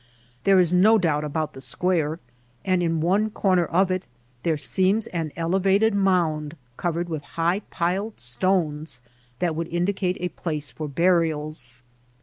There 0.45 0.57
is 0.59 0.71
no 0.73 0.97
doubt 0.97 1.23
about 1.23 1.53
the 1.53 1.61
square 1.61 2.17
and 2.65 2.81
in 2.81 3.01
one 3.01 3.29
corner 3.29 3.65
of 3.67 3.91
it 3.91 4.07
there 4.41 4.57
seems 4.57 5.05
an 5.05 5.31
elevated 5.35 5.93
mound 5.93 6.55
covered 6.75 7.07
with 7.07 7.21
high 7.37 7.59
piled 7.69 8.19
stones 8.19 8.99
that 9.37 9.55
would 9.55 9.67
indicate 9.67 10.17
a 10.19 10.29
place 10.29 10.71
for 10.71 10.87
burials. 10.87 11.83